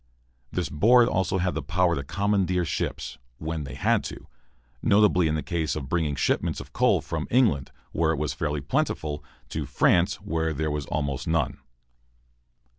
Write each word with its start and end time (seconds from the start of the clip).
This 0.51 0.67
board 0.67 1.07
also 1.07 1.37
had 1.37 1.67
power 1.67 1.93
to 1.93 2.03
commandeer 2.03 2.65
ships, 2.65 3.19
when 3.37 3.65
they 3.65 3.75
had 3.75 4.03
to 4.05 4.25
notably 4.81 5.27
in 5.27 5.35
the 5.35 5.43
case 5.43 5.75
of 5.75 5.89
bringing 5.89 6.15
shipments 6.15 6.59
of 6.59 6.73
coal 6.73 7.01
from 7.01 7.27
England, 7.29 7.69
where 7.91 8.11
it 8.11 8.17
was 8.17 8.33
fairly 8.33 8.61
plentiful, 8.61 9.23
to 9.49 9.67
France, 9.67 10.15
where 10.15 10.55
there 10.55 10.71
was 10.71 10.87
almost 10.87 11.27
none. 11.27 11.59